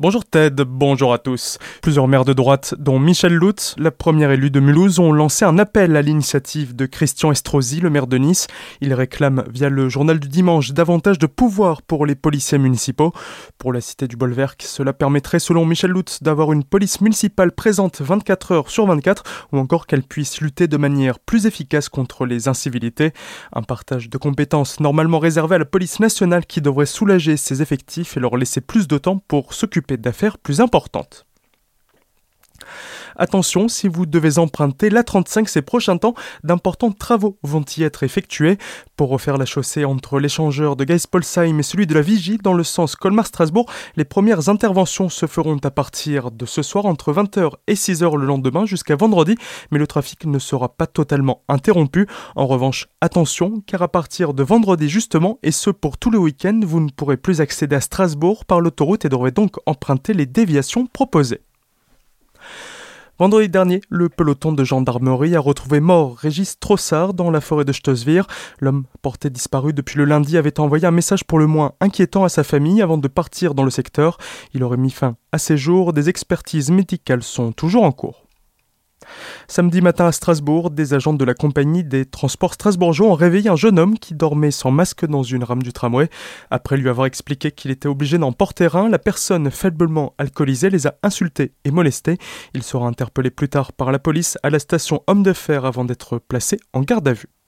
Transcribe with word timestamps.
Bonjour 0.00 0.24
Ted, 0.24 0.64
bonjour 0.66 1.12
à 1.12 1.18
tous. 1.18 1.58
Plusieurs 1.82 2.08
maires 2.08 2.24
de 2.24 2.32
droite, 2.32 2.74
dont 2.78 2.98
Michel 2.98 3.34
Lout, 3.34 3.74
la 3.76 3.90
première 3.90 4.30
élue 4.30 4.50
de 4.50 4.58
Mulhouse, 4.58 4.98
ont 4.98 5.12
lancé 5.12 5.44
un 5.44 5.58
appel 5.58 5.94
à 5.94 6.00
l'initiative 6.00 6.74
de 6.74 6.86
Christian 6.86 7.30
Estrosi, 7.32 7.80
le 7.80 7.90
maire 7.90 8.06
de 8.06 8.16
Nice. 8.16 8.46
Il 8.80 8.94
réclame 8.94 9.44
via 9.52 9.68
le 9.68 9.90
journal 9.90 10.18
du 10.18 10.28
dimanche 10.28 10.70
davantage 10.70 11.18
de 11.18 11.26
pouvoir 11.26 11.82
pour 11.82 12.06
les 12.06 12.14
policiers 12.14 12.56
municipaux. 12.56 13.12
Pour 13.58 13.74
la 13.74 13.82
cité 13.82 14.08
du 14.08 14.16
Bolwerk, 14.16 14.62
cela 14.62 14.94
permettrait 14.94 15.38
selon 15.38 15.66
Michel 15.66 15.90
Lout 15.90 16.16
d'avoir 16.22 16.54
une 16.54 16.64
police 16.64 17.02
municipale 17.02 17.52
présente 17.52 18.00
24 18.00 18.52
heures 18.52 18.70
sur 18.70 18.86
24 18.86 19.48
ou 19.52 19.58
encore 19.58 19.86
qu'elle 19.86 20.02
puisse 20.02 20.40
lutter 20.40 20.66
de 20.66 20.78
manière 20.78 21.18
plus 21.18 21.44
efficace 21.44 21.90
contre 21.90 22.24
les 22.24 22.48
incivilités. 22.48 23.12
Un 23.52 23.62
partage 23.62 24.08
de 24.08 24.16
compétences 24.16 24.80
normalement 24.80 25.18
réservé 25.18 25.56
à 25.56 25.58
la 25.58 25.66
police 25.66 26.00
nationale 26.00 26.46
qui 26.46 26.62
devrait 26.62 26.86
soulager 26.86 27.36
ses 27.36 27.60
effectifs 27.60 28.16
et 28.16 28.20
leur 28.20 28.38
laisser 28.38 28.62
plus 28.62 28.88
de 28.88 28.96
temps 28.96 29.22
pour 29.28 29.52
s'occuper 29.52 29.89
d'affaires 29.96 30.38
plus 30.38 30.60
importantes. 30.60 31.26
Attention, 33.16 33.68
si 33.68 33.88
vous 33.88 34.06
devez 34.06 34.38
emprunter 34.38 34.90
l'A35 34.90 35.46
ces 35.46 35.62
prochains 35.62 35.98
temps, 35.98 36.14
d'importants 36.44 36.92
travaux 36.92 37.38
vont 37.42 37.64
y 37.76 37.82
être 37.82 38.02
effectués. 38.02 38.58
Pour 38.96 39.08
refaire 39.10 39.36
la 39.36 39.46
chaussée 39.46 39.84
entre 39.84 40.18
l'échangeur 40.18 40.76
de 40.76 40.84
Geispolsheim 40.84 41.58
et 41.58 41.62
celui 41.62 41.86
de 41.86 41.94
la 41.94 42.02
Vigie 42.02 42.38
dans 42.38 42.52
le 42.52 42.64
sens 42.64 42.96
Colmar-Strasbourg, 42.96 43.66
les 43.96 44.04
premières 44.04 44.48
interventions 44.48 45.08
se 45.08 45.26
feront 45.26 45.58
à 45.62 45.70
partir 45.70 46.30
de 46.30 46.46
ce 46.46 46.62
soir 46.62 46.86
entre 46.86 47.12
20h 47.12 47.52
et 47.66 47.74
6h 47.74 48.16
le 48.16 48.26
lendemain 48.26 48.66
jusqu'à 48.66 48.96
vendredi, 48.96 49.36
mais 49.70 49.78
le 49.78 49.86
trafic 49.86 50.26
ne 50.26 50.38
sera 50.38 50.68
pas 50.68 50.86
totalement 50.86 51.42
interrompu. 51.48 52.06
En 52.36 52.46
revanche, 52.46 52.88
attention, 53.00 53.62
car 53.66 53.82
à 53.82 53.88
partir 53.88 54.34
de 54.34 54.42
vendredi 54.42 54.88
justement, 54.88 55.38
et 55.42 55.52
ce 55.52 55.70
pour 55.70 55.98
tout 55.98 56.10
le 56.10 56.18
week-end, 56.18 56.60
vous 56.62 56.80
ne 56.80 56.90
pourrez 56.90 57.16
plus 57.16 57.40
accéder 57.40 57.76
à 57.76 57.80
Strasbourg 57.80 58.44
par 58.44 58.60
l'autoroute 58.60 59.04
et 59.04 59.08
devrez 59.08 59.30
donc 59.30 59.56
emprunter 59.66 60.14
les 60.14 60.26
déviations 60.26 60.86
proposées. 60.86 61.40
Vendredi 63.20 63.50
dernier, 63.50 63.82
le 63.90 64.08
peloton 64.08 64.50
de 64.50 64.64
gendarmerie 64.64 65.36
a 65.36 65.40
retrouvé 65.40 65.80
mort 65.80 66.16
Régis 66.16 66.58
Trossard 66.58 67.12
dans 67.12 67.30
la 67.30 67.42
forêt 67.42 67.66
de 67.66 67.72
Stossvir. 67.72 68.26
L'homme 68.60 68.84
porté 69.02 69.28
disparu 69.28 69.74
depuis 69.74 69.98
le 69.98 70.06
lundi 70.06 70.38
avait 70.38 70.58
envoyé 70.58 70.86
un 70.86 70.90
message 70.90 71.24
pour 71.24 71.38
le 71.38 71.46
moins 71.46 71.72
inquiétant 71.82 72.24
à 72.24 72.30
sa 72.30 72.44
famille 72.44 72.80
avant 72.80 72.96
de 72.96 73.08
partir 73.08 73.54
dans 73.54 73.64
le 73.64 73.70
secteur. 73.70 74.16
Il 74.54 74.64
aurait 74.64 74.78
mis 74.78 74.90
fin 74.90 75.16
à 75.32 75.38
ses 75.38 75.58
jours. 75.58 75.92
Des 75.92 76.08
expertises 76.08 76.70
médicales 76.70 77.22
sont 77.22 77.52
toujours 77.52 77.82
en 77.82 77.92
cours. 77.92 78.29
Samedi 79.48 79.80
matin 79.80 80.06
à 80.06 80.12
Strasbourg, 80.12 80.70
des 80.70 80.94
agents 80.94 81.12
de 81.12 81.24
la 81.24 81.34
compagnie 81.34 81.84
des 81.84 82.06
transports 82.06 82.54
strasbourgeois 82.54 83.08
ont 83.08 83.14
réveillé 83.14 83.50
un 83.50 83.56
jeune 83.56 83.78
homme 83.78 83.98
qui 83.98 84.14
dormait 84.14 84.50
sans 84.50 84.70
masque 84.70 85.06
dans 85.06 85.22
une 85.22 85.44
rame 85.44 85.62
du 85.62 85.72
tramway. 85.72 86.08
Après 86.50 86.76
lui 86.76 86.88
avoir 86.88 87.06
expliqué 87.06 87.50
qu'il 87.50 87.70
était 87.70 87.88
obligé 87.88 88.18
d'en 88.18 88.32
porter 88.32 88.68
un, 88.74 88.88
la 88.88 88.98
personne 88.98 89.50
faiblement 89.50 90.14
alcoolisée 90.18 90.70
les 90.70 90.86
a 90.86 90.94
insultés 91.02 91.52
et 91.64 91.70
molestés. 91.70 92.18
Il 92.54 92.62
sera 92.62 92.86
interpellé 92.86 93.30
plus 93.30 93.48
tard 93.48 93.72
par 93.72 93.92
la 93.92 93.98
police 93.98 94.38
à 94.42 94.50
la 94.50 94.58
station 94.58 95.02
Homme 95.06 95.22
de 95.22 95.32
Fer 95.32 95.64
avant 95.64 95.84
d'être 95.84 96.18
placé 96.18 96.58
en 96.72 96.82
garde 96.82 97.08
à 97.08 97.12
vue. 97.12 97.39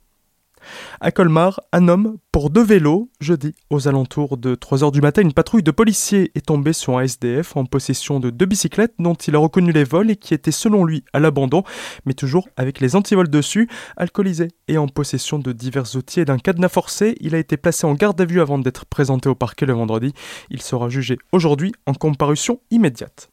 À 1.00 1.10
Colmar, 1.10 1.60
un 1.72 1.88
homme 1.88 2.16
pour 2.32 2.50
deux 2.50 2.62
vélos, 2.62 3.10
jeudi, 3.20 3.54
aux 3.70 3.88
alentours 3.88 4.38
de 4.38 4.54
3h 4.54 4.90
du 4.90 5.00
matin, 5.00 5.22
une 5.22 5.32
patrouille 5.32 5.62
de 5.62 5.70
policiers 5.70 6.32
est 6.34 6.46
tombée 6.46 6.72
sur 6.72 6.96
un 6.96 7.02
SDF 7.02 7.56
en 7.56 7.66
possession 7.66 8.20
de 8.20 8.30
deux 8.30 8.46
bicyclettes 8.46 8.94
dont 8.98 9.14
il 9.14 9.36
a 9.36 9.38
reconnu 9.38 9.72
les 9.72 9.84
vols 9.84 10.10
et 10.10 10.16
qui 10.16 10.32
étaient 10.32 10.50
selon 10.50 10.84
lui 10.84 11.04
à 11.12 11.20
l'abandon, 11.20 11.62
mais 12.06 12.14
toujours 12.14 12.48
avec 12.56 12.80
les 12.80 12.96
antivols 12.96 13.28
dessus. 13.28 13.68
Alcoolisé 13.96 14.48
et 14.68 14.78
en 14.78 14.88
possession 14.88 15.38
de 15.38 15.52
divers 15.52 15.94
outils 15.96 16.20
et 16.20 16.24
d'un 16.24 16.38
cadenas 16.38 16.70
forcé, 16.70 17.16
il 17.20 17.34
a 17.34 17.38
été 17.38 17.56
placé 17.56 17.86
en 17.86 17.94
garde 17.94 18.20
à 18.20 18.24
vue 18.24 18.40
avant 18.40 18.58
d'être 18.58 18.86
présenté 18.86 19.28
au 19.28 19.34
parquet 19.34 19.66
le 19.66 19.74
vendredi. 19.74 20.14
Il 20.48 20.62
sera 20.62 20.88
jugé 20.88 21.18
aujourd'hui 21.32 21.72
en 21.86 21.94
comparution 21.94 22.60
immédiate. 22.70 23.28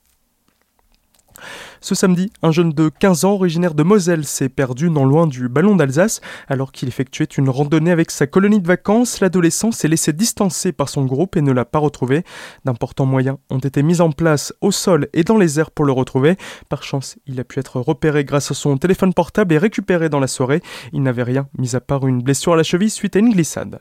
Ce 1.81 1.95
samedi, 1.95 2.31
un 2.41 2.51
jeune 2.51 2.71
de 2.71 2.89
15 2.89 3.25
ans 3.25 3.33
originaire 3.33 3.73
de 3.73 3.83
Moselle 3.83 4.25
s'est 4.25 4.49
perdu 4.49 4.89
non 4.89 5.05
loin 5.05 5.27
du 5.27 5.49
ballon 5.49 5.75
d'Alsace. 5.75 6.21
Alors 6.47 6.71
qu'il 6.71 6.87
effectuait 6.87 7.25
une 7.25 7.49
randonnée 7.49 7.91
avec 7.91 8.11
sa 8.11 8.27
colonie 8.27 8.59
de 8.59 8.67
vacances, 8.67 9.19
l'adolescent 9.19 9.71
s'est 9.71 9.87
laissé 9.87 10.13
distancer 10.13 10.71
par 10.71 10.89
son 10.89 11.05
groupe 11.05 11.37
et 11.37 11.41
ne 11.41 11.51
l'a 11.51 11.65
pas 11.65 11.79
retrouvé. 11.79 12.23
D'importants 12.65 13.05
moyens 13.05 13.37
ont 13.49 13.59
été 13.59 13.83
mis 13.83 14.01
en 14.01 14.11
place 14.11 14.53
au 14.61 14.71
sol 14.71 15.07
et 15.13 15.23
dans 15.23 15.37
les 15.37 15.59
airs 15.59 15.71
pour 15.71 15.85
le 15.85 15.91
retrouver. 15.91 16.37
Par 16.69 16.83
chance, 16.83 17.17
il 17.25 17.39
a 17.39 17.43
pu 17.43 17.59
être 17.59 17.79
repéré 17.79 18.23
grâce 18.25 18.51
à 18.51 18.53
son 18.53 18.77
téléphone 18.77 19.13
portable 19.13 19.53
et 19.53 19.57
récupéré 19.57 20.09
dans 20.09 20.19
la 20.19 20.27
soirée. 20.27 20.61
Il 20.93 21.03
n'avait 21.03 21.23
rien, 21.23 21.47
mis 21.57 21.75
à 21.75 21.81
part 21.81 22.07
une 22.07 22.21
blessure 22.21 22.53
à 22.53 22.57
la 22.57 22.63
cheville 22.63 22.89
suite 22.89 23.15
à 23.15 23.19
une 23.19 23.31
glissade. 23.31 23.79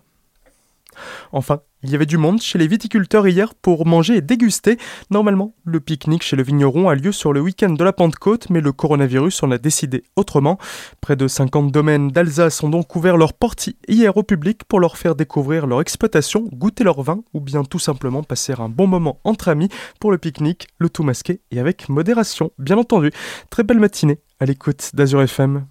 Enfin, 1.32 1.60
il 1.82 1.90
y 1.90 1.94
avait 1.94 2.06
du 2.06 2.16
monde 2.16 2.40
chez 2.42 2.58
les 2.58 2.66
viticulteurs 2.66 3.28
hier 3.28 3.54
pour 3.54 3.86
manger 3.86 4.16
et 4.16 4.20
déguster. 4.20 4.78
Normalement, 5.10 5.54
le 5.64 5.78
pique-nique 5.78 6.24
chez 6.24 6.34
le 6.34 6.42
vigneron 6.42 6.88
a 6.88 6.94
lieu 6.94 7.12
sur 7.12 7.32
le 7.32 7.40
week-end 7.40 7.70
de 7.70 7.84
la 7.84 7.92
Pentecôte, 7.92 8.50
mais 8.50 8.60
le 8.60 8.72
coronavirus 8.72 9.42
en 9.44 9.50
a 9.52 9.58
décidé 9.58 10.02
autrement. 10.16 10.58
Près 11.00 11.14
de 11.14 11.28
50 11.28 11.70
domaines 11.70 12.10
d'Alsace 12.10 12.62
ont 12.62 12.68
donc 12.68 12.96
ouvert 12.96 13.16
leurs 13.16 13.32
portes 13.32 13.68
hier 13.86 14.16
au 14.16 14.22
public 14.24 14.64
pour 14.64 14.80
leur 14.80 14.96
faire 14.96 15.14
découvrir 15.14 15.66
leur 15.66 15.80
exploitation, 15.80 16.48
goûter 16.52 16.82
leur 16.82 17.02
vin 17.02 17.22
ou 17.32 17.40
bien 17.40 17.62
tout 17.62 17.78
simplement 17.78 18.24
passer 18.24 18.54
un 18.58 18.68
bon 18.68 18.88
moment 18.88 19.20
entre 19.22 19.48
amis 19.48 19.68
pour 20.00 20.10
le 20.10 20.18
pique-nique, 20.18 20.66
le 20.78 20.90
tout 20.90 21.04
masqué 21.04 21.40
et 21.52 21.60
avec 21.60 21.88
modération, 21.88 22.50
bien 22.58 22.78
entendu. 22.78 23.12
Très 23.50 23.62
belle 23.62 23.78
matinée 23.78 24.18
à 24.40 24.46
l'écoute 24.46 24.90
d'Azur 24.94 25.22
FM. 25.22 25.66